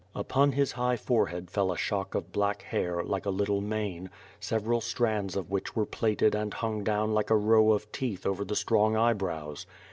Upon 0.15 0.53
his 0.53 0.71
high 0.71 0.97
forehead 0.97 1.51
fell 1.51 1.71
a 1.71 1.77
shock 1.77 2.15
of 2.15 2.31
bl&ck 2.31 2.63
hair^ 2.71 3.07
like 3.07 3.27
a 3.27 3.29
little 3.29 3.61
mane, 3.61 4.09
several 4.39 4.81
strands 4.81 5.35
of 5.35 5.51
which 5.51 5.75
were 5.75 5.85
plaited 5.85 6.33
and 6.33 6.55
hung 6.55 6.83
down 6.83 7.13
like 7.13 7.29
a 7.29 7.37
row 7.37 7.71
of 7.71 7.91
teeth 7.91 8.25
over 8.25 8.43
the 8.43 8.55
strong 8.55 8.95
eyebrows. 8.95 9.67